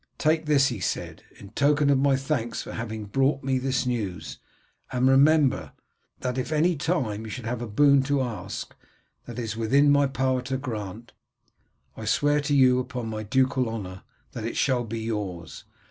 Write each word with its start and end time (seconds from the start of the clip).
"Take 0.17 0.47
this," 0.47 0.69
he 0.69 0.79
said, 0.79 1.21
"in 1.39 1.49
token 1.51 1.91
of 1.91 1.99
my 1.99 2.15
thanks 2.15 2.63
for 2.63 2.71
having 2.73 3.05
brought 3.05 3.43
me 3.43 3.59
this 3.59 3.85
news, 3.85 4.39
and 4.91 5.07
remember, 5.07 5.73
that 6.21 6.39
if 6.39 6.51
at 6.51 6.57
any 6.57 6.75
time 6.75 7.23
you 7.23 7.29
should 7.29 7.45
have 7.45 7.61
a 7.61 7.67
boon 7.67 8.01
to 8.05 8.19
ask 8.23 8.75
that 9.25 9.37
it 9.37 9.43
is 9.43 9.55
within 9.55 9.91
my 9.91 10.07
power 10.07 10.41
to 10.41 10.57
grant, 10.57 11.13
I 11.95 12.05
swear 12.05 12.39
to 12.41 12.55
you 12.55 12.79
upon 12.79 13.09
my 13.09 13.21
ducal 13.21 13.69
honour 13.69 14.01
that 14.31 14.43
it 14.43 14.57
shall 14.57 14.85
be 14.85 15.01
yours. 15.01 15.65